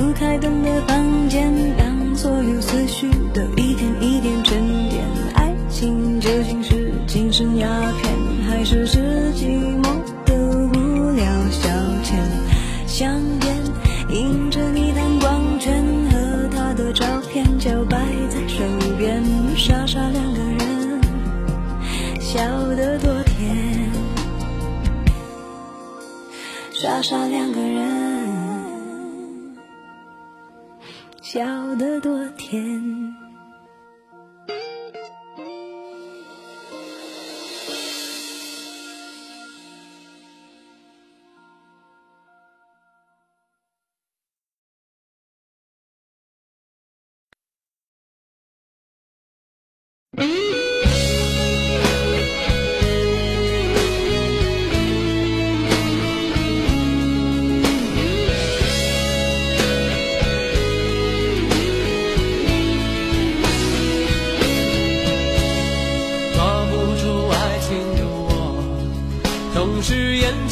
[0.00, 5.04] 不开灯的房间，让所有思绪都一点一点沉淀。
[5.34, 7.68] 爱情究竟是精神鸦
[8.00, 8.10] 片，
[8.48, 9.82] 还是是寂寞
[10.24, 10.34] 的
[10.72, 11.68] 无聊消
[12.02, 12.16] 遣？
[12.86, 17.98] 香烟映着你弹光圈和他的照片，就摆
[18.30, 18.64] 在手
[18.96, 19.22] 边，
[19.54, 21.00] 傻傻两个人，
[22.18, 22.40] 笑
[22.74, 23.90] 得多甜。
[26.72, 27.69] 傻傻两个人，
[31.32, 33.30] 笑得多甜。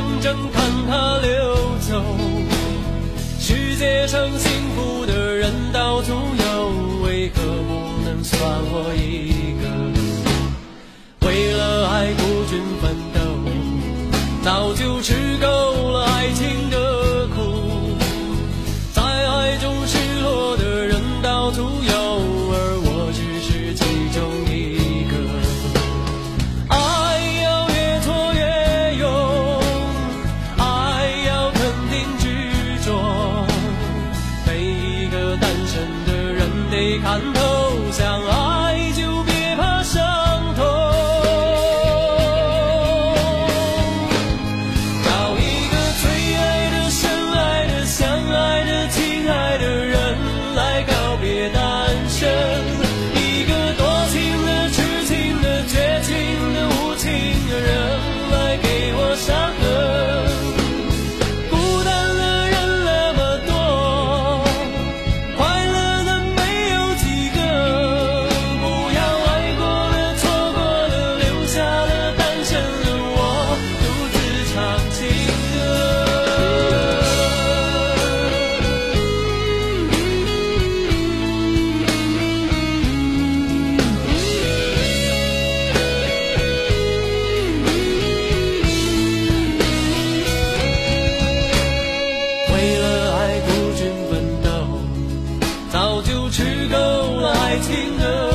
[0.00, 2.02] 认真看它流走。
[3.38, 6.68] 世界上幸福的人到处有，
[7.04, 8.40] 为何不能算
[8.72, 9.29] 我一
[96.70, 96.76] 够
[97.26, 98.29] 爱情的。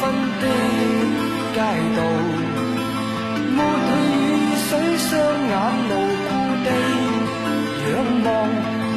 [0.00, 0.44] 黄昏的
[1.52, 1.58] 街
[1.94, 1.98] 道，
[3.54, 4.24] 抹去雨
[4.56, 5.10] 水，双
[5.50, 5.54] 眼
[5.88, 5.92] 无
[6.26, 6.30] 故
[6.64, 6.66] 地
[7.84, 7.92] 仰
[8.24, 8.28] 望，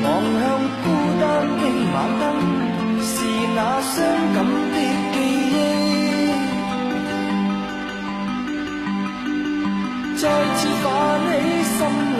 [0.03, 0.07] 望
[0.39, 0.41] 向
[0.81, 0.85] 孤
[1.19, 1.23] 单
[1.59, 1.61] 的
[1.93, 2.23] 晚灯，
[3.01, 3.11] 是
[3.53, 3.93] 那伤
[4.33, 4.37] 感
[4.71, 4.75] 的
[5.13, 5.15] 记
[5.51, 5.55] 忆，
[10.15, 10.23] 再
[10.55, 10.85] 次泛
[11.27, 11.31] 起
[11.63, 11.77] 心
[12.17, 12.19] 里